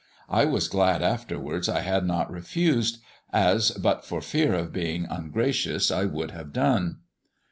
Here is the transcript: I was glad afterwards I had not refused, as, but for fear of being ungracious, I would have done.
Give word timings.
I 0.31 0.45
was 0.45 0.67
glad 0.67 1.03
afterwards 1.03 1.69
I 1.69 1.81
had 1.81 2.07
not 2.07 2.31
refused, 2.31 2.97
as, 3.31 3.69
but 3.69 4.03
for 4.03 4.19
fear 4.19 4.55
of 4.55 4.73
being 4.73 5.05
ungracious, 5.07 5.91
I 5.91 6.05
would 6.05 6.31
have 6.31 6.51
done. 6.51 7.01